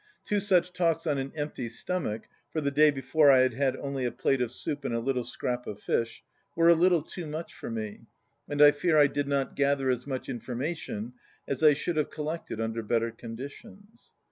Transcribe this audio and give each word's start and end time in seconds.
Two 0.25 0.39
such 0.39 0.73
talks 0.73 1.05
on 1.05 1.19
an 1.19 1.31
empty 1.35 1.69
stomach 1.69 2.23
(for 2.51 2.59
the 2.59 2.71
day 2.71 2.89
before 2.89 3.29
I 3.29 3.41
had 3.41 3.53
had 3.53 3.75
only 3.77 4.03
a 4.03 4.11
plate 4.11 4.41
of 4.41 4.51
soup 4.51 4.83
and 4.83 4.95
a 4.95 4.99
little 4.99 5.23
scrap 5.23 5.67
of 5.67 5.79
fish) 5.79 6.23
were 6.55 6.69
a 6.69 6.73
little 6.73 7.03
too 7.03 7.27
much 7.27 7.53
for 7.53 7.69
me, 7.69 8.07
and 8.49 8.63
I 8.63 8.71
fear 8.71 8.97
I 8.97 9.05
did 9.05 9.27
not 9.27 9.55
gather 9.55 9.91
as 9.91 10.07
much 10.07 10.27
information 10.27 11.13
as 11.47 11.61
I 11.61 11.73
should 11.73 11.97
have 11.97 12.09
collected 12.09 12.59
under 12.59 12.81
bet 12.81 13.01
ter 13.03 13.11
conditions. 13.11 14.11